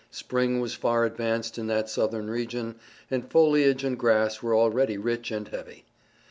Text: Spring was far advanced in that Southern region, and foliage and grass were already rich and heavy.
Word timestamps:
Spring 0.09 0.59
was 0.59 0.73
far 0.73 1.05
advanced 1.05 1.59
in 1.59 1.67
that 1.67 1.87
Southern 1.87 2.27
region, 2.27 2.73
and 3.11 3.29
foliage 3.29 3.83
and 3.83 3.99
grass 3.99 4.41
were 4.41 4.55
already 4.55 4.97
rich 4.97 5.29
and 5.29 5.49
heavy. 5.49 5.85